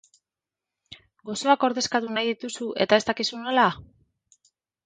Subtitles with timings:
[1.29, 3.71] Gozoak ordezkatu nahi dituzu eta ez dakizu nola?